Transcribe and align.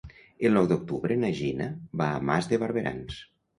El 0.47 0.55
nou 0.57 0.69
d'octubre 0.71 1.17
na 1.25 1.29
Gina 1.41 1.69
va 2.03 2.09
a 2.17 2.25
Mas 2.33 2.53
de 2.55 2.63
Barberans. 2.67 3.25